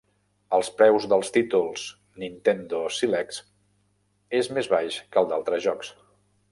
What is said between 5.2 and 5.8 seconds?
el d'altres